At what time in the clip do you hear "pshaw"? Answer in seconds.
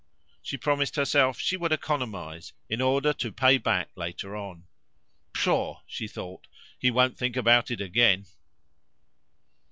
5.31-5.81